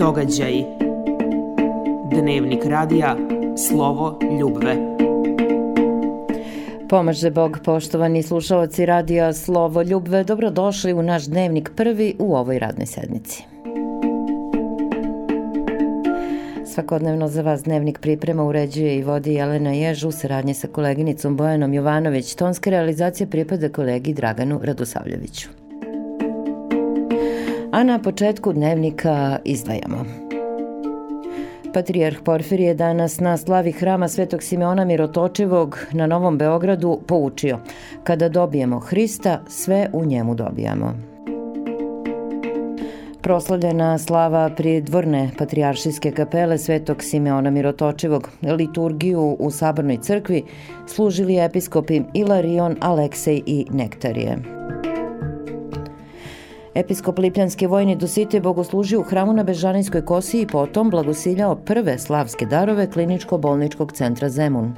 [0.00, 0.64] Događaj
[2.10, 3.16] Dnevnik radija
[3.68, 4.76] Slovo Ljubve
[6.88, 12.86] Pomaže Bog, poštovani slušalci radija Slovo Ljubve, dobrodošli u naš dnevnik prvi u ovoj radnoj
[12.86, 13.44] sednici.
[16.66, 21.74] Svakodnevno za vas dnevnik priprema uređuje i vodi Jelena Jež u saradnji sa koleginicom Bojanom
[21.74, 22.34] Jovanović.
[22.34, 25.59] Tonska realizacija pripada kolegi Draganu Radosavljeviću.
[27.72, 30.04] A na početku dnevnika izdvajamo.
[31.74, 37.58] Patrijarh Porfirije danas na slavi hrama Svetog Simeona Mirotočevog na Novom Beogradu poučio
[38.04, 41.10] Kada dobijemo Hrista, sve u njemu dobijamo
[43.22, 44.50] proslavljena slava
[44.82, 50.42] dvorne patrijaršijske kapele Svetog Simeona Mirotočivog, liturgiju u Sabornoj crkvi
[50.86, 54.38] služili episkopi Ilarion, Aleksej i Nektarije.
[56.74, 62.46] Episkop Lipljanski vojni Dosite bogoslužio u hramu na Bežanijskoj kosi i potom blagosiljao prve slavske
[62.46, 64.74] darove kliničko-bolničkog centra Zemun.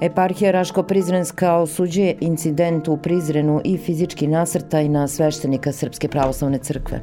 [0.00, 7.00] Eparhija Raško-Prizrenska osuđuje incident u Prizrenu i fizički nasrtaj na sveštenika Srpske pravoslavne crkve.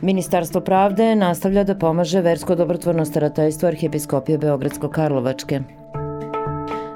[0.00, 5.62] Ministarstvo pravde nastavlja da pomaže versko-dobrotvorno starateljstvo Arhijepiskopije Beogradsko-Karlovačke.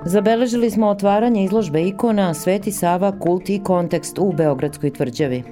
[0.09, 5.43] Zabeležili smo otvaranje izložbe ikona Sveti Sava, kult i kontekst u Beogradskoj tvrđavi.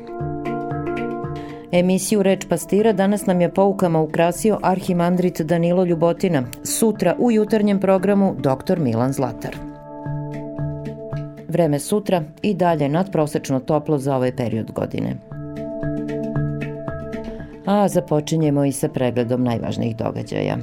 [1.73, 8.35] Emisiju Reč pastira danas nam je poukama ukrasio arhimandrit Danilo Ljubotina, sutra u jutarnjem programu
[8.39, 8.81] dr.
[8.81, 9.57] Milan Zlatar.
[11.49, 15.17] Vreme sutra i dalje nadprosečno toplo za ovaj period godine.
[17.67, 20.57] A započinjemo i sa pregledom najvažnijih događaja.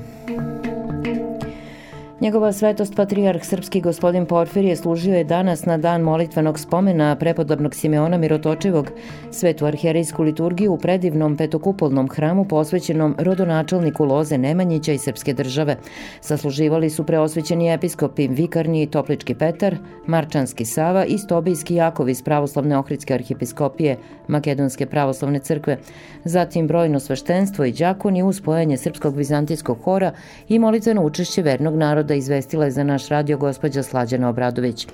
[2.24, 8.18] Njegova svetost patrijarh srpski gospodin Porfirije služio je danas na dan molitvenog spomena prepodobnog Simeona
[8.18, 8.92] Mirotočevog
[9.32, 15.78] svetu arherijsku liturgiju u predivnom petokupolnom hramu posvećenom rodonačelniku Loze Nemanjića i Srpske države.
[16.22, 22.78] Sasluživali su preosvećeni episkopi Vikarni i Toplički Petar, Marčanski Sava i Stobijski Jakov iz pravoslavne
[22.78, 23.98] ohridske arhipiskopije
[24.28, 25.78] Makedonske pravoslavne crkve,
[26.24, 30.12] zatim brojno sveštenstvo i džakoni uz spojenje Srpskog vizantijskog hora
[30.50, 34.88] i molitveno učešće vernog naroda naroda izvestila je za naš radio gospođa Slađana Obradović.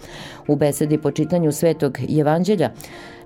[0.47, 2.71] U besedi po čitanju Svetog Evanđelja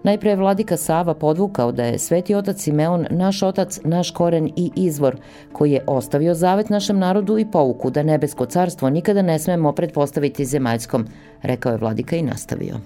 [0.04, 5.16] Najpre vladika Sava podvukao da je Sveti otac Simeon naš otac, naš koren i izvor,
[5.54, 10.46] koji je ostavio zavet našem narodu i pouku da nebesko carstvo nikada ne smemo pretpostaviti
[10.46, 11.06] zemaljskom,
[11.42, 12.80] rekao je vladika i nastavio.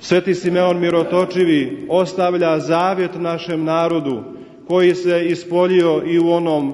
[0.00, 4.22] Sveti Simeon Mirotočivi ostavlja zavjet našem narodu
[4.68, 6.72] koji se ispolio i u onom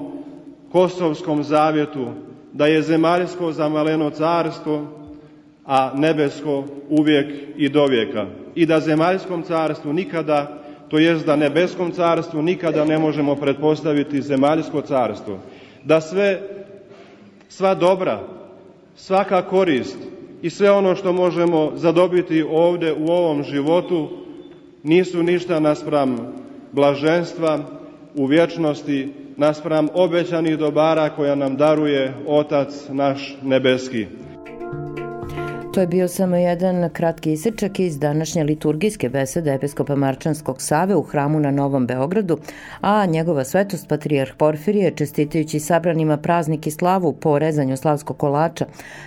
[0.71, 2.07] Kosovskom zavjetu
[2.53, 4.87] da je zemaljsko zamaleno carstvo,
[5.65, 8.25] a nebesko uvijek i dovijeka.
[8.55, 10.59] I da zemaljskom carstvu nikada,
[10.89, 15.39] to jest da nebeskom carstvu nikada ne možemo pretpostaviti zemaljsko carstvo.
[15.83, 16.41] Da sve,
[17.49, 18.19] sva dobra,
[18.95, 19.97] svaka korist
[20.41, 24.09] i sve ono što možemo zadobiti ovde u ovom životu
[24.83, 26.33] nisu ništa naspram
[26.71, 27.59] blaženstva
[28.15, 34.07] u vječnosti naspram obećanih dobara koja nam daruje Otac naš nebeski.
[35.73, 41.01] To je bio samo jedan kratki isečak iz današnje liturgijske besede Episkopa Marčanskog Save u
[41.01, 42.37] hramu na Novom Beogradu,
[42.81, 48.65] a njegova svetost Patrijarh Porfirije, čestitajući sabranima praznik i slavu po rezanju slavskog kolača,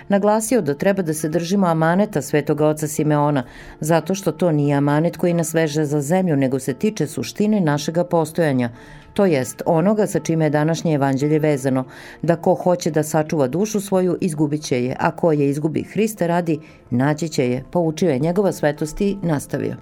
[0.09, 3.42] naglasio da treba da se držimo amaneta svetoga oca Simeona,
[3.81, 8.04] zato što to nije amanet koji nas veže za zemlju, nego se tiče suštine našega
[8.04, 8.70] postojanja,
[9.16, 11.84] to jest onoga sa čime je današnje evanđelje vezano,
[12.22, 16.27] da ko hoće da sačuva dušu svoju, izgubit će je, a ko je izgubi Hrista
[16.27, 16.59] radi,
[16.91, 19.77] naći će je, poučio je njegova svetost i nastavio.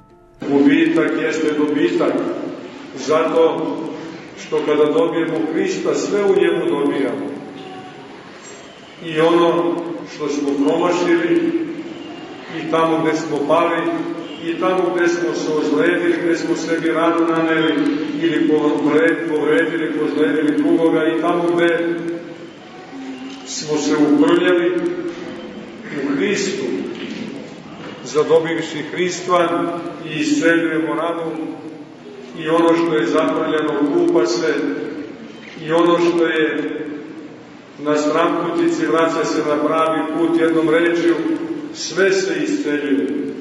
[0.50, 2.12] Gubitak jeste dobitak,
[3.06, 3.66] zato
[4.38, 7.26] što kada dobijemo Hrista, sve u njemu dobijamo.
[9.04, 9.74] I ono
[10.14, 11.52] što smo promašili,
[12.58, 13.82] i tamo gde smo pali,
[14.46, 17.74] i tamo gde smo se ozledili, gde smo sebi ranu naneli
[18.22, 18.48] ili
[19.28, 21.94] povredili, pozledili drugoga i tamo gde
[23.46, 24.72] smo se uprljali
[26.04, 26.64] u Hristu,
[28.04, 29.48] zadobivši Hristva
[30.06, 31.32] i isceljujemo ranu
[32.38, 34.54] i ono što je zaprljeno kupa se
[35.66, 36.80] i ono što je
[37.78, 41.14] na stranputici vraća se na pravi put jednom rečju,
[41.74, 43.33] sve se isceljuje.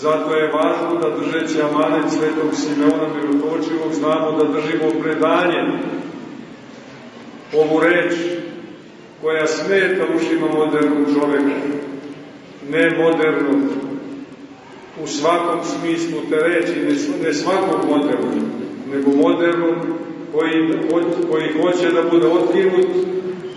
[0.00, 5.62] Zato je važno da držeći amanet svetog Simeona Mirotočivog znamo da držimo predanje,
[7.54, 8.14] ovu reč
[9.22, 11.56] koja smeta ušima modernog čoveka,
[12.70, 13.60] ne modernog,
[15.02, 18.34] u svakom smislu te reči, ne, svakog modernog,
[18.92, 19.76] nego modernog
[20.32, 20.68] koji,
[21.30, 22.86] koji hoće da bude otkinut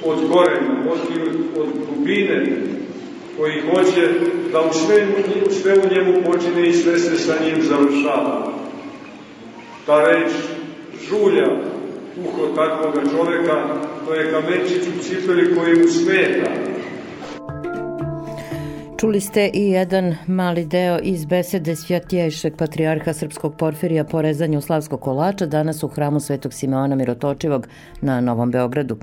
[0.06, 2.62] od korena, otkinut od dubine,
[3.42, 4.08] koji hoće
[4.52, 5.08] da u sve,
[5.62, 8.54] sve u njemu počine i sve se sa njim završava.
[9.86, 10.32] Ta reč
[11.10, 11.48] žulja
[12.26, 13.64] uho takvoga čoveka,
[14.06, 16.52] to je kamenčić u cipeli koji mu smeta,
[19.02, 25.02] Čuli ste i jedan mali deo iz besede Svjatjejšeg patrijarha Srpskog Porfirija po rezanju Slavskog
[25.02, 27.68] kolača danas u hramu Svetog Simeona Mirotočivog
[28.02, 28.98] na Novom Beogradu.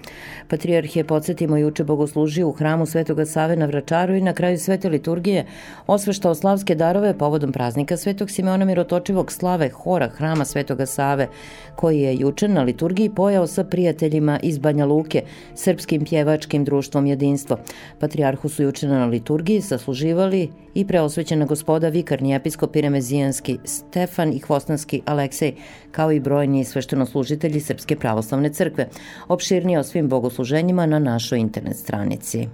[0.49, 4.89] Patrijarh je, podsjetimo, juče bogoslužio u hramu Svetoga Save na Vračaru i na kraju Svete
[4.89, 5.47] liturgije
[5.87, 11.29] osveštao slavske darove povodom praznika Svetog Simeona Mirotočivog slave hora hrama Svetoga Save,
[11.77, 15.23] koji je juče na liturgiji pojao sa prijateljima iz Banja Luke,
[15.55, 17.59] Srpskim pjevačkim društvom Jedinstvo.
[17.99, 24.39] Patrijarhu su juče na liturgiji sa zasluživali i preosvećena gospoda vikarni episkop Remezijanski Stefan i
[24.39, 25.55] Hvostanski Aleksej,
[25.91, 28.89] kao i brojni sveštenoslužitelji Srpske pravoslavne crkve.
[29.29, 32.49] Opširnije o svim bogosluženjima na našoj internet stranici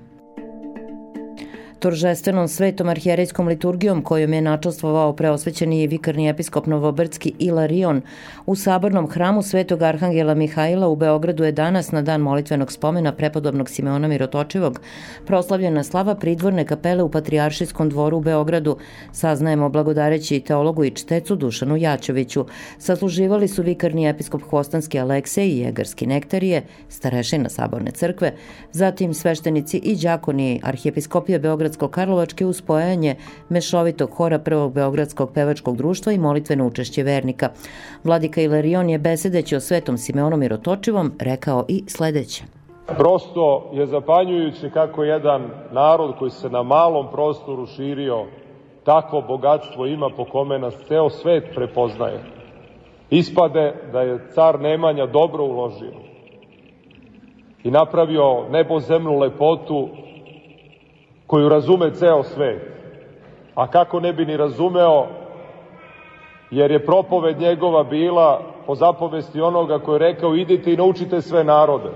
[1.84, 8.00] toržestvenom svetom arhijerejskom liturgijom kojom je načastvovao preosvećeni vikarni episkop Novobrdski Ilarion
[8.46, 13.68] u sabornom hramu Svetog Arhangela Mihajla u Beogradu je danas na dan molitvenog spomena prepodobnog
[13.68, 14.80] Simeona Mirotočivog
[15.26, 18.76] proslavljena slava pridvorne kapele u Patrijaršijskom dvoru u Beogradu,
[19.12, 22.46] saznajemo blagodareći teologu i čtecu Dušanu Jačeviću.
[22.78, 28.32] Sasluživali su vikarni episkop Hvostanski Aleksej i Jegarski Nektarije, starešina saborne crkve,
[28.72, 33.16] zatim sveštenici i đakoni arhijepiskopije Beograd Beogradsko-Karlovačke uz spojanje
[33.48, 37.48] mešovitog hora Prvog Beogradskog pevačkog društva i molitveno učešće vernika.
[38.04, 42.44] Vladika Ilarion je besedeći o svetom Simeonom Mirotočivom rekao i sledeće.
[42.86, 48.24] Prosto je zapanjujuće kako jedan narod koji se na malom prostoru širio
[48.84, 52.20] takvo bogatstvo ima po kome nas ceo svet prepoznaje.
[53.10, 55.92] Ispade da je car Nemanja dobro uložio
[57.64, 59.88] i napravio nebo zemnu lepotu
[61.26, 62.62] koju razume ceo svet.
[63.54, 65.06] A kako ne bi ni razumeo,
[66.50, 71.44] jer je propoved njegova bila po zapovesti onoga koji je rekao idite i naučite sve
[71.44, 71.90] narode.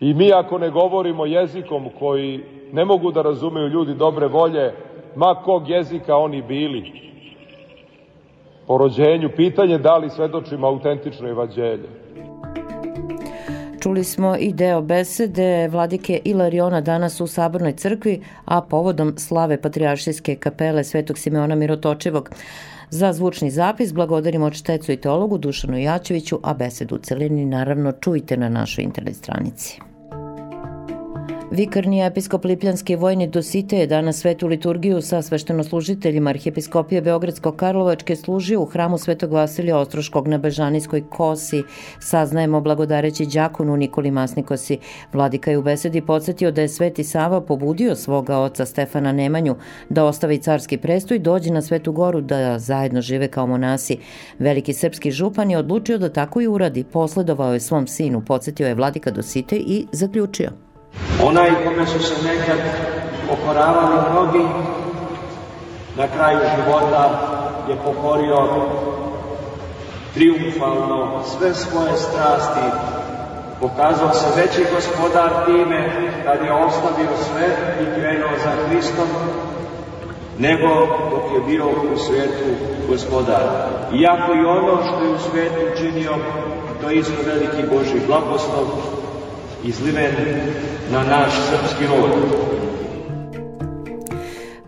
[0.00, 4.72] I mi ako ne govorimo jezikom koji ne mogu da razumeju ljudi dobre volje,
[5.16, 6.92] ma kog jezika oni bili,
[8.66, 11.88] po rođenju, pitanje da li svedočimo autentično evanđelje.
[13.88, 20.34] Čuli smo i deo besede vladike Ilariona danas u Sabornoj crkvi, a povodom slave Patriaršijske
[20.36, 22.30] kapele Svetog Simeona Mirotočevog.
[22.90, 28.36] Za zvučni zapis blagodarimo čtecu i teologu Dušanu Jačeviću, a besedu u celini naravno čujte
[28.36, 29.80] na našoj internet stranici.
[31.50, 38.64] Vikarni episkop Lipljanski vojni Dosite je danas svetu liturgiju sa sveštenoslužiteljima arhijepiskopije Beogradsko-Karlovačke služio u
[38.64, 41.62] hramu Svetog Vasilija Ostroškog na Bežanijskoj kosi.
[42.00, 44.78] Saznajemo blagodareći đakonu Nikoli Masnikosi.
[45.12, 49.56] Vladika je u besedi podsjetio da je Sveti Sava pobudio svoga oca Stefana Nemanju
[49.88, 53.98] da ostavi carski presto i dođe na Svetu Goru da zajedno žive kao monasi.
[54.38, 56.84] Veliki srpski župan je odlučio da tako i uradi.
[56.84, 60.67] Posledovao je svom sinu, podsjetio je Vladika Dosite i zaključio.
[61.24, 62.58] Onaj kome su se nekad
[63.28, 64.46] pokoravali mnogi,
[65.96, 67.10] na kraju života
[67.68, 68.48] je pokorio
[70.14, 72.66] triumfalno sve svoje strasti,
[73.60, 75.90] pokazao se veći gospodar time
[76.24, 77.48] kad je ostavio sve
[77.82, 79.08] i krenuo za Hristom,
[80.38, 80.68] nego
[81.10, 82.48] dok je bio u svetu
[82.88, 83.42] gospodar.
[83.92, 86.14] Iako i ono što je u svetu učinio,
[86.80, 88.66] to je isto veliki Boži blagoslov,
[89.64, 90.14] izliven
[90.90, 92.57] na naš srpski rod.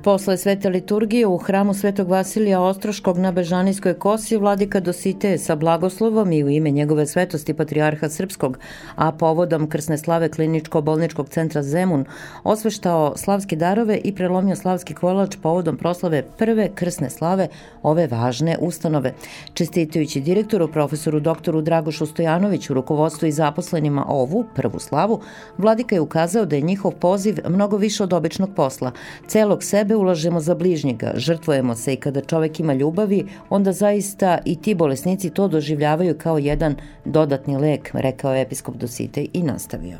[0.05, 6.33] Posle svete liturgije u hramu Svetog Vasilija Ostroškog na Bežanijskoj kosi vladika Dosite sa blagoslovom
[6.33, 8.59] i u ime njegove svetosti Patrijarha Srpskog,
[8.97, 12.05] a povodom krsne slave kliničko-bolničkog centra Zemun,
[12.45, 17.49] osveštao slavske darove i prelomio slavski kolač povodom proslave prve krsne slave
[17.83, 19.15] ove važne ustanove.
[19.55, 25.21] Čestitajući direktoru, profesoru doktoru Dragošu Stojanoviću, rukovodstvu i zaposlenima ovu prvu slavu,
[25.59, 28.93] vladika je ukazao da je njihov poziv mnogo više od običnog posla,
[29.27, 34.39] celog sebe sebe ulažemo za bližnjega, žrtvujemo se i kada čovek ima ljubavi, onda zaista
[34.45, 39.97] i ti bolesnici to doživljavaju kao jedan dodatni lek, rekao je episkop Dositej i nastavio.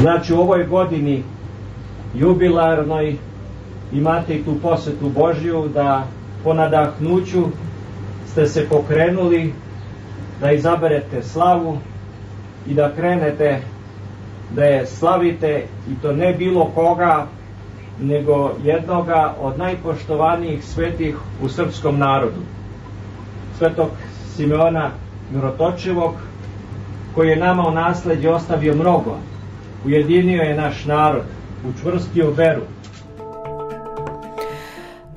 [0.00, 1.22] Znači u ovoj godini
[2.14, 3.16] jubilarnoj
[3.92, 6.06] imate i tu posetu Božju da
[6.44, 7.44] po nadahnuću
[8.32, 9.52] ste se pokrenuli
[10.40, 11.76] da izaberete slavu
[12.68, 13.60] i da krenete
[14.54, 17.26] da je slavite i to ne bilo koga
[18.02, 22.40] nego jednoga od najpoštovanijih svetih u srpskom narodu,
[23.58, 23.90] svetog
[24.36, 24.90] Simeona
[25.30, 26.14] Mirotočevog,
[27.14, 29.16] koji je nama u nasledđe ostavio mnogo,
[29.84, 31.24] ujedinio je naš narod,
[31.68, 32.62] učvrstio veru,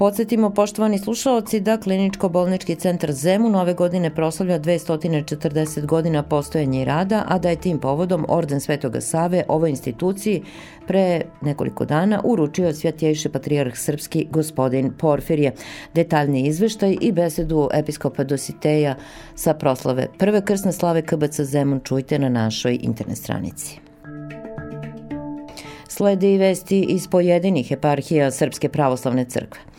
[0.03, 7.23] Podsjetimo, poštovani slušalci, da Kliničko-bolnički centar Zemun ove godine proslavlja 240 godina postojanja i rada,
[7.27, 10.43] a da je tim povodom Orden Svetoga Save ovoj instituciji
[10.87, 15.53] pre nekoliko dana uručio Svjatjejše patrijarh srpski gospodin Porfirije.
[15.93, 18.95] Detaljni izveštaj i besedu episkopa Dositeja
[19.35, 23.79] sa proslave prve krsne slave KBC Zemun čujte na našoj internet stranici.
[25.87, 29.72] Slede i vesti iz pojedinih eparhija Srpske pravoslavne crkve.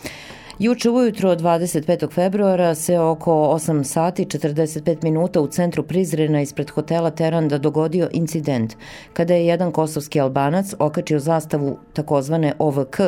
[0.58, 2.12] Juče ujutro 25.
[2.12, 8.76] februara se oko 8 sati 45 minuta u centru Prizrena ispred hotela Teranda dogodio incident
[9.12, 13.00] kada je jedan kosovski albanac okačio zastavu takozvane OVK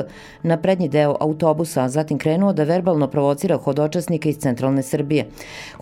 [0.42, 5.26] na prednji deo autobusa, a zatim krenuo da verbalno provocira hodočasnike iz centralne Srbije.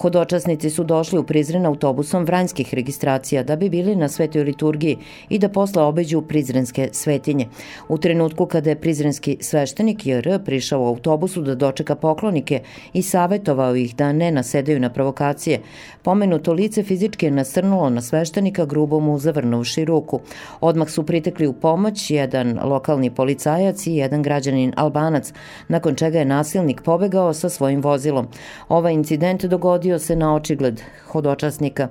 [0.03, 5.39] Hodočasnici su došli u Prizren autobusom vranjskih registracija da bi bili na svetoj liturgiji i
[5.39, 7.49] da posle obeđu prizrenske svetinje.
[7.89, 12.61] U trenutku kada je prizrenski sveštenik JR prišao u autobusu da da dočeka poklonike
[12.93, 15.61] i savetovao ih da ne nasedaju na provokacije.
[16.03, 20.21] Pomenuto lice fizički je nasrnulo na sveštenika grubo mu zavrnuvši ruku.
[20.61, 25.33] Odmah su pritekli u pomoć jedan lokalni policajac i jedan građanin Albanac,
[25.69, 28.29] nakon čega je nasilnik pobegao sa svojim vozilom.
[28.69, 31.89] Ovaj incident dogodio se na očigled hodočasnika.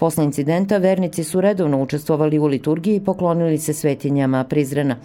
[0.00, 4.96] Posle incidenta vernici su redovno učestvovali u liturgiji i poklonili se svetinjama Prizrena.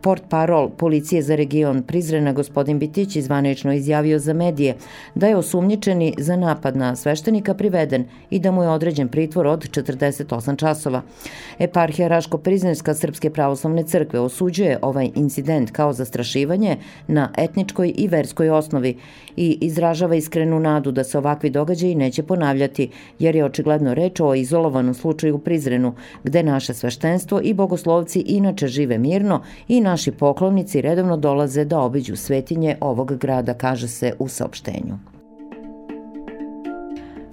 [0.00, 4.76] Port parol policije za region Prizrena gospodin Bitić izvanično izjavio za medije
[5.14, 9.68] da je osumnjičeni za napad na sveštenika priveden i da mu je određen pritvor od
[9.70, 11.02] 48 časova.
[11.58, 16.76] Eparhija Raško-Prizrenska Srpske pravoslavne crkve osuđuje ovaj incident kao zastrašivanje
[17.08, 18.96] na etničkoj i verskoj osnovi
[19.36, 24.43] i izražava iskrenu nadu da se ovakvi događaji neće ponavljati, jer je očigledno reč o
[24.44, 30.80] izolovanom slučaju u Prizrenu, gde naše sveštenstvo i bogoslovci inače žive mirno i naši poklonici
[30.80, 35.13] redovno dolaze da obiđu svetinje ovog grada, kaže se u saopštenju.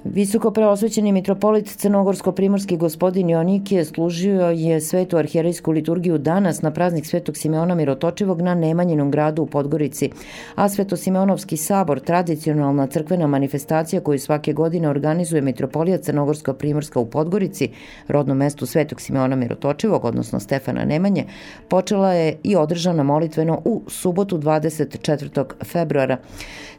[0.03, 7.37] Visoko preosvećeni mitropolit Crnogorsko-primorski gospodin Jonikije služio je svetu arhijerejsku liturgiju danas na praznik Svetog
[7.37, 10.09] Simeona Mirotočivog na Nemanjinom gradu u Podgorici,
[10.55, 17.69] a Sveto-Simeonovski sabor, tradicionalna crkvena manifestacija koju svake godine organizuje mitropolija Crnogorsko-primorska u Podgorici,
[18.07, 21.25] rodnom mestu Svetog Simeona Mirotočivog, odnosno Stefana Nemanje,
[21.69, 25.45] počela je i održana molitveno u subotu 24.
[25.63, 26.17] februara.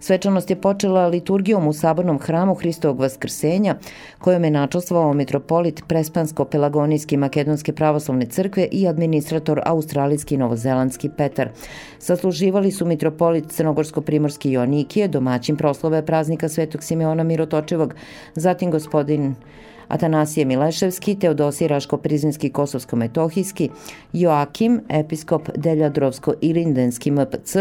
[0.00, 3.76] Svečanost je počela liturgijom u sabornom hramu Hristovog Vaskrsenja,
[4.18, 11.50] kojom je načostvovao mitropolit Prespansko-Pelagonijski makedonske pravoslavne crkve i administrator australijski novozelandski Petar.
[11.98, 17.94] Sasluživali su mitropolit Crnogorsko-Primorski Joannikije, domaćin proslove praznika Svetog Simeona Mirotočevog,
[18.34, 19.34] zatim gospodin
[19.92, 23.68] Atanasije Mileševski, Teodosij Raško-Prizinski Kosovsko-Metohijski,
[24.12, 27.56] Joakim, episkop Deljadrovsko-Ilindenski MPC,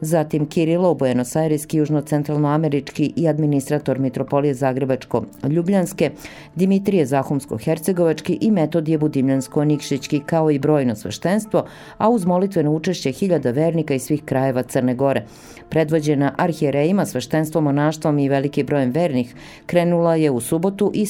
[0.00, 6.10] zatim Kirilo Buenos Aireski, južno-centralnoamerički i administrator Mitropolije Zagrebačko-Ljubljanske,
[6.54, 11.64] Dimitrije Zahumsko-Hercegovački i Metodije Budimljansko-Nikšićki, kao i brojno sveštenstvo,
[11.98, 15.24] a uz molitveno učešće hiljada vernika iz svih krajeva Crne Gore.
[15.68, 19.34] Predvođena arhijerejima, sveštenstvom, monaštvom i veliki brojem vernih,
[19.66, 21.06] krenula je u subotu i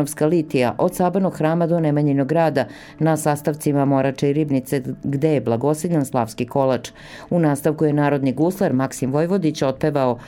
[0.00, 2.64] Svetosimonovska litija od Sabanog hrama do Nemanjinog grada
[2.98, 6.90] na sastavcima Morače i Ribnice gde je blagosiljan slavski kolač.
[7.30, 10.18] U nastavku je narodni guslar Maksim Vojvodić otpevao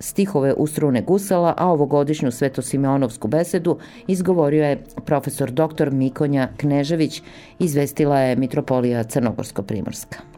[0.00, 5.90] stihove u strune gusala, a ovogodišnju Svetosimeonovsku besedu izgovorio je profesor dr.
[5.90, 7.22] Mikonja Knežević,
[7.58, 10.33] izvestila je Mitropolija Crnogorsko-Primorska.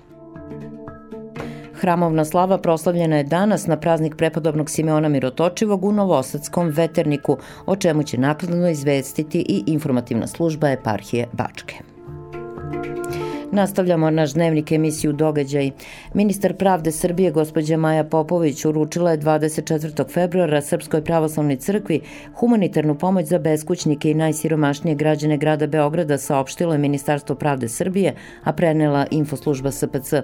[1.81, 8.03] Hramovna slava proslavljena je danas na praznik prepodobnog Simeona Mirotočivog u Novosadskom veterniku, o čemu
[8.03, 11.75] će nakladno izvestiti i informativna služba eparhije Bačke.
[13.53, 15.71] Nastavljamo naš dnevnik emisiju Događaj.
[16.15, 20.13] Ministar pravde Srbije, gospođa Maja Popović, uručila je 24.
[20.13, 22.01] februara Srpskoj pravoslavnoj crkvi
[22.35, 28.53] humanitarnu pomoć za beskućnike i najsiromašnije građane grada Beograda, saopštilo je Ministarstvo pravde Srbije, a
[28.53, 30.15] prenela infoslužba SPC.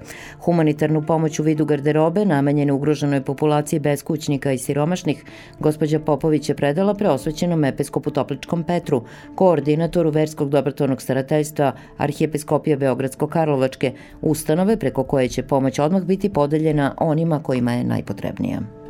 [0.40, 5.24] Humanitarnu pomoć u vidu garderobe, namenjene ugroženoj populaciji beskućnika i siromašnih,
[5.60, 9.02] gospođa Popović je predala preosvećenom episkopu Topličkom Petru,
[9.34, 16.94] koordinatoru Verskog dobrotvornog starateljstva Arhijepiskopije Beogradskog Sremsko-Karlovačke ustanove preko koje će pomoć odmah biti podeljena
[16.98, 18.81] onima kojima je najpotrebnija.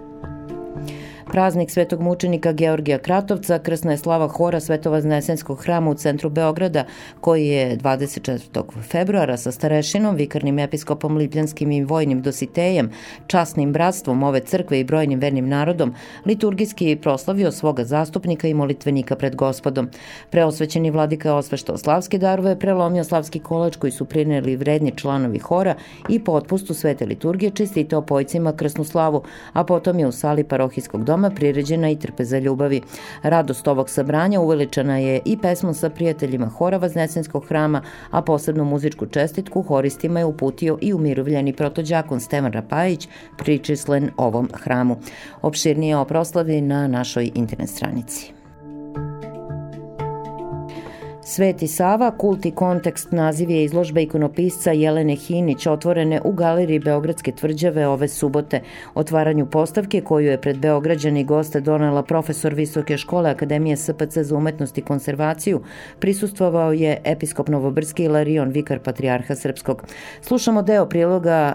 [1.33, 6.85] Praznik svetog mučenika Georgija Kratovca, krsna je slava hora Svetovaznesenskog hrama u centru Beograda,
[7.21, 8.83] koji je 24.
[8.83, 12.91] februara sa starešinom, vikarnim episkopom Lipljanskim i vojnim dositejem,
[13.27, 15.95] časnim bratstvom ove crkve i brojnim vernim narodom,
[16.27, 19.89] liturgijski proslavio svoga zastupnika i molitvenika pred gospodom.
[20.31, 25.75] Preosvećeni vladika je osveštao slavske darove, prelomio slavski kolač koji su prineli vredni članovi hora
[26.09, 29.23] i po otpustu svete liturgije čestitao pojcima krsnu slavu,
[29.53, 32.81] a potom je u sali parohijskog doma priređena i trpe za ljubavi.
[33.23, 39.07] Radost ovog sabranja uveličana je i pesmom sa prijateljima hora Vaznesenskog hrama, a posebno muzičku
[39.07, 44.97] čestitku horistima je uputio i umirovljeni protođakon Stevan Rapajić, pričislen ovom hramu.
[45.43, 48.42] Opširnije o proslavi na našoj internet stranici.
[51.25, 57.33] Sveti Sava, kult i kontekst naziv je izložbe ikonopisca Jelene Hinić otvorene u galeriji Beogradske
[57.33, 58.61] tvrđave ove subote.
[58.95, 64.79] Otvaranju postavke koju je pred Beograđani goste donela profesor Visoke škole Akademije SPC za umetnost
[64.79, 65.63] i konservaciju,
[65.99, 69.83] prisustvovao je episkop Novobrski Ilarion, vikar Patrijarha Srpskog.
[70.21, 71.55] Slušamo deo priloga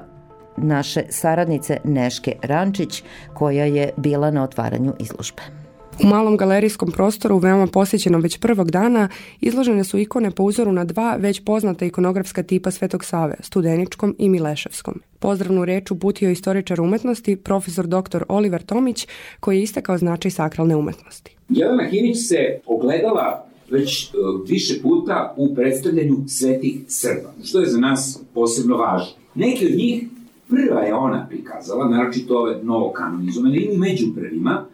[0.57, 5.66] naše saradnice Neške Rančić, koja je bila na otvaranju izložbe.
[6.03, 9.09] U malom galerijskom prostoru, veoma posjećenom već prvog dana,
[9.41, 14.29] izložene su ikone po uzoru na dva već poznata ikonografska tipa Svetog Save, Studeničkom i
[14.29, 15.01] Mileševskom.
[15.19, 18.23] Pozdravnu reč uputio istoričar umetnosti, profesor dr.
[18.29, 19.07] Oliver Tomić,
[19.39, 21.35] koji je istakao značaj sakralne umetnosti.
[21.49, 27.79] Jelena Hinić se ogledala već uh, više puta u predstavljanju svetih Srba, što je za
[27.79, 29.11] nas posebno važno.
[29.35, 30.03] Neki od njih
[30.49, 34.65] prva je ona prikazala, naročito ove novo kanonizovane ili među prvima,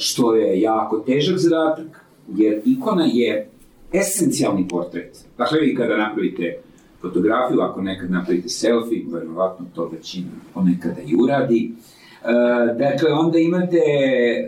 [0.00, 2.04] što je jako težak zadatak,
[2.36, 3.48] jer ikona je
[3.92, 5.24] esencijalni portret.
[5.38, 6.56] Dakle, vi kada napravite
[7.00, 11.72] fotografiju, ako nekad napravite selfie, verovatno to većina ponekada i uradi,
[12.24, 13.80] Uh, dakle, onda imate,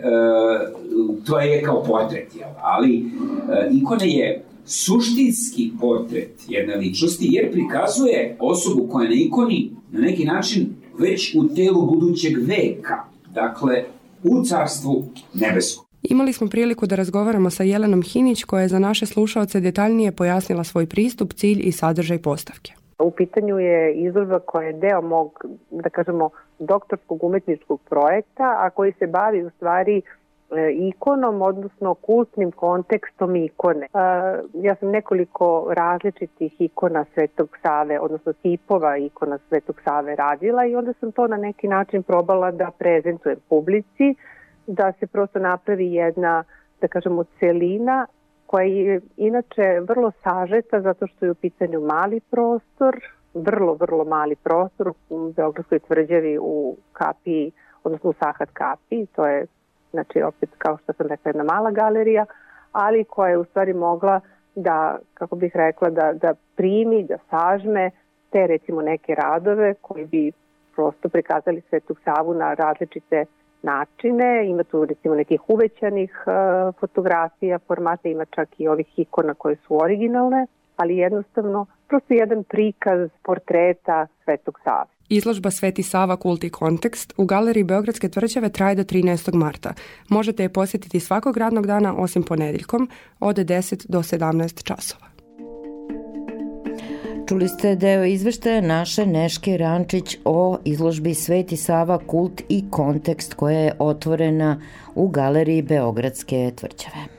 [0.03, 2.49] uh, to je kao portret, jel?
[2.61, 9.71] ali uh, ikona je suštinski portret jedne ličnosti, jer prikazuje osobu koja je na ikoni
[9.91, 13.03] na neki način već u telu budućeg veka.
[13.33, 13.83] Dakle,
[14.23, 15.03] u carstvu
[15.33, 15.85] nebeskom.
[16.03, 20.63] Imali smo priliku da razgovaramo sa Jelenom Hinić koja je za naše slušalce detaljnije pojasnila
[20.63, 22.73] svoj pristup, cilj i sadržaj postavke.
[22.99, 28.93] U pitanju je izložba koja je deo mog, da kažemo, doktorskog umetničkog projekta, a koji
[28.99, 30.22] se bavi u stvari E,
[30.71, 33.85] ikonom, odnosno kultnim kontekstom ikone.
[33.85, 33.89] E,
[34.53, 40.93] ja sam nekoliko različitih ikona Svetog Save, odnosno tipova ikona Svetog Save radila i onda
[40.99, 44.15] sam to na neki način probala da prezentujem publici,
[44.67, 46.43] da se prosto napravi jedna,
[46.81, 48.07] da kažemo, celina
[48.45, 52.99] koja je inače vrlo sažeta zato što je u pitanju mali prostor,
[53.33, 57.51] vrlo, vrlo mali prostor u Beogradskoj tvrđavi u kapiji,
[57.83, 59.47] odnosno u Sahat kapiji, to je
[59.93, 62.25] znači opet kao što sam rekla jedna mala galerija,
[62.71, 64.19] ali koja je u stvari mogla
[64.55, 67.91] da, kako bih rekla, da, da primi, da sažme
[68.29, 70.31] te recimo neke radove koji bi
[70.75, 73.25] prosto prikazali Svetog Savu na različite
[73.61, 79.55] načine, ima tu recimo nekih uvećanih uh, fotografija, formata, ima čak i ovih ikona koje
[79.55, 84.92] su originalne, ali jednostavno prosto jedan prikaz portreta Svetog Save.
[85.09, 89.33] Izložba Sveti Sava Kulti Kontekst u galeriji Beogradske tvrđave traje do 13.
[89.33, 89.73] marta.
[90.09, 92.89] Možete je posjetiti svakog radnog dana osim ponedeljkom
[93.19, 95.13] od 10 do 17 časova.
[97.29, 103.59] Čuli ste deo izveštaja naše Neške Rančić o izložbi Sveti Sava Kult i kontekst koja
[103.59, 104.61] je otvorena
[104.95, 107.12] u galeriji Beogradske tvrđave.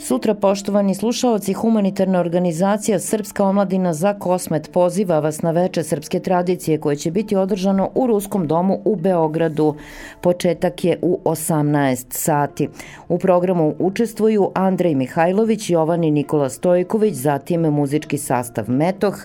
[0.00, 6.78] Sutra, poštovani slušaoci, humanitarna organizacija Srpska omladina za kosmet poziva vas na veče srpske tradicije
[6.80, 9.74] koje će biti održano u Ruskom domu u Beogradu.
[10.20, 12.68] Početak je u 18 sati.
[13.08, 19.16] U programu učestvuju Andrej Mihajlović, Jovan i Nikola Stojković, zatim muzički sastav Metoh,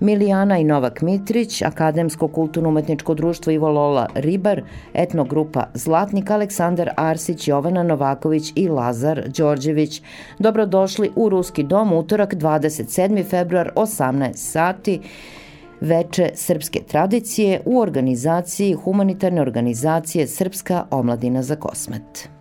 [0.00, 4.62] Milijana i Novak Mitrić, Akademsko kulturno-umetničko društvo Ivo Lola Ribar,
[4.94, 10.02] etnogrupa Zlatnik Aleksandar Arsić, Jovana Novaković i Lazar Đorđević.
[10.38, 13.24] Dobrodošli u Ruski dom, utorak 27.
[13.24, 15.00] februar 18 sati
[15.80, 22.31] veče srpske tradicije u organizaciji humanitarne organizacije Srpska omladina za kosmet.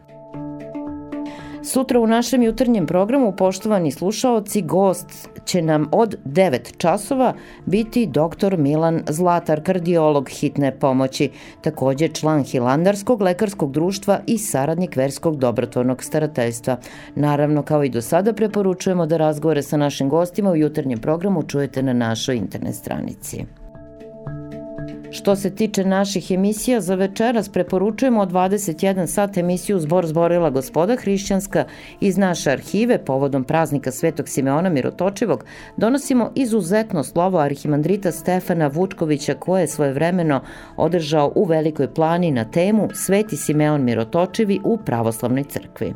[1.63, 7.33] Sutra u našem jutarnjem programu, poštovani slušaoci, gost će nam od 9 časova
[7.65, 8.57] biti dr.
[8.57, 11.29] Milan Zlatar, kardiolog hitne pomoći,
[11.63, 16.77] takođe član Hilandarskog lekarskog društva i saradnik verskog dobrotvornog starateljstva.
[17.15, 21.83] Naravno, kao i do sada, preporučujemo da razgovore sa našim gostima u jutarnjem programu čujete
[21.83, 23.45] na našoj internet stranici.
[25.13, 31.65] Što se tiče naših emisija, za večeras preporučujemo 21 sat emisiju Zbor zborila gospoda hrišćanska
[31.99, 35.45] iz naše arhive povodom praznika Svetog Simeona Mirotočivog.
[35.77, 40.41] Donosimo izuzetno slovo arhimandrita Stefana Vučkovića koje je svojevremeno
[40.77, 45.93] održao u Velikoj plani na temu Sveti Simeon Mirotočivi u pravoslavnoj crkvi.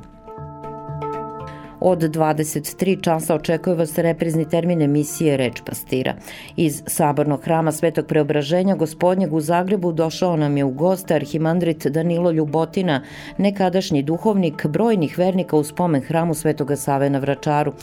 [1.80, 6.14] Od 23 časa očekuje vas reprizni termin emisije Reč pastira.
[6.56, 12.32] Iz Sabornog hrama Svetog preobraženja gospodnjeg u Zagrebu došao nam je u goste arhimandrit Danilo
[12.32, 13.02] Ljubotina,
[13.38, 17.74] nekadašnji duhovnik brojnih vernika u spomen hramu Svetoga Save na Vračaru.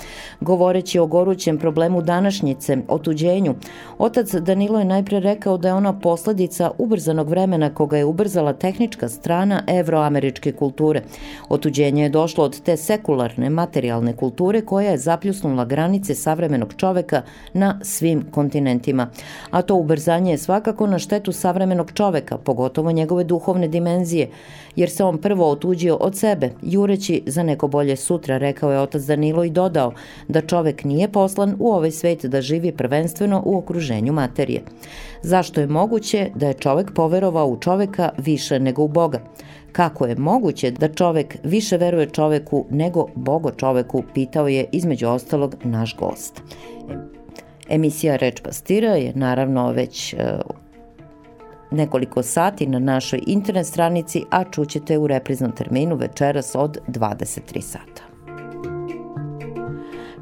[0.40, 3.55] Govoreći o gorućem problemu današnjice, otuđenju,
[3.98, 9.09] otac Danilo je najpre rekao da je ona posledica ubrzanog vremena koga je ubrzala tehnička
[9.09, 11.02] strana evroameričke kulture.
[11.48, 17.22] Otuđenje je došlo od te sekularne materijalne materijalne kulture koja je zapljusnula granice savremenog čoveka
[17.52, 19.11] na svim kontinentima.
[19.50, 24.31] A to ubrzanje je svakako na štetu savremenog čoveka, pogotovo njegove duhovne dimenzije,
[24.76, 29.02] jer se on prvo otuđio od sebe, jureći za neko bolje sutra, rekao je otac
[29.02, 29.92] Danilo i dodao
[30.28, 34.62] da čovek nije poslan u ovaj svet da živi prvenstveno u okruženju materije.
[35.22, 39.20] Zašto je moguće da je čovek poverovao u čoveka više nego u Boga?
[39.72, 45.54] Kako je moguće da čovek više veruje čoveku nego Bogo čoveku, pitao je između ostalog
[45.64, 46.42] naš gost.
[47.68, 50.16] Emisija Reč pastira je naravno već e,
[51.70, 57.91] nekoliko sati na našoj internet stranici, a čućete u repriznom terminu večeras od 23 sata.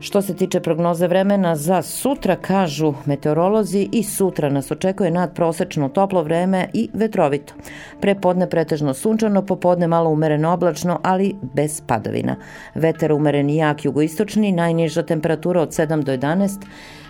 [0.00, 6.22] Što se tiče prognoze vremena za sutra, kažu meteorolozi i sutra nas očekuje nadprosečno toplo
[6.22, 7.54] vreme i vetrovito.
[8.00, 12.36] Prepodne pretežno sunčano, popodne malo umereno oblačno, ali bez padavina.
[12.74, 16.48] Veter umeren i jak jugoistočni, najniža temperatura od 7 do 11,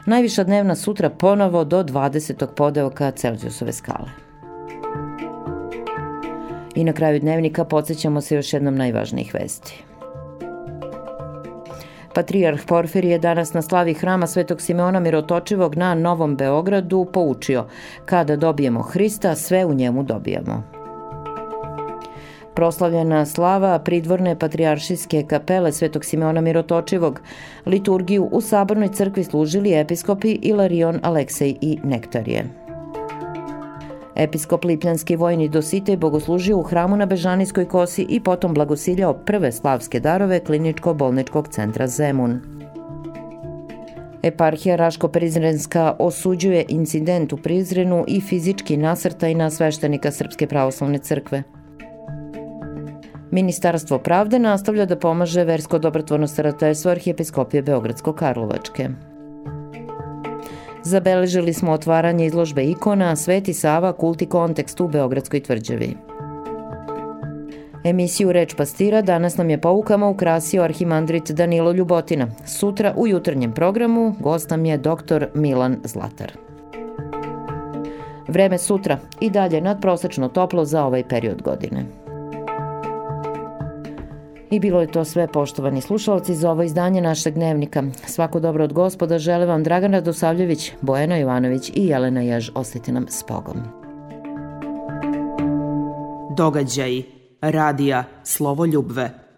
[0.07, 2.46] najviša dnevna sutra ponovo do 20.
[2.57, 4.09] podeoka Celzijusove skale.
[6.74, 9.89] I na kraju dnevnika podsjećamo se još jednom najvažnijih vesti.
[12.14, 17.64] Patrijarh Porfirije danas na slavi hrama Svetog Simeona Mirotočivog na Novom Beogradu poučio
[18.05, 20.62] kada dobijemo Hrista, sve u njemu dobijamo.
[22.55, 27.20] Proslavljena slava pridvorne patrijaršijske kapele Svetog Simeona Mirotočivog,
[27.66, 32.60] liturgiju u Sabornoj crkvi služili episkopi Ilarion, Aleksej i Nektarije.
[34.14, 40.01] Episkop Lipljanski vojni Dositej bogoslužio u hramu na Bežanijskoj kosi i potom blagosiljao prve slavske
[40.01, 42.40] darove kliničko-bolničkog centra Zemun.
[44.23, 51.42] Eparhija Raško-Prizrenska osuđuje incident u Prizrenu i fizički nasrtaj na sveštenika Srpske pravoslavne crkve.
[53.31, 58.88] Ministarstvo pravde nastavlja da pomaže versko dobrotvorno starateljstvo arhijepiskopije Beogradsko-Karlovačke.
[60.83, 65.97] Zabeležili smo otvaranje izložbe ikona Sveti Sava kult i kontekst u Beogradskoj tvrđavi.
[67.85, 72.27] Emisiju Reč pastira danas nam je poukama ukrasio arhimandrit Danilo Ljubotina.
[72.47, 75.27] Sutra u jutarnjem programu gost nam je dr.
[75.35, 76.33] Milan Zlatar.
[78.29, 81.85] Vreme sutra i dalje nadprosečno toplo za ovaj period godine.
[84.51, 87.83] I bilo je to sve, poštovani slušalci, za ovo izdanje našeg dnevnika.
[88.07, 92.51] Svako dobro od gospoda žele vam Dragana Dosavljević, Bojana Jovanović i Jelena Jež.
[92.55, 93.57] Ostite nam s Bogom.
[96.37, 97.03] Događaj.
[97.41, 98.05] Radija.
[98.25, 99.30] Slovo ljubve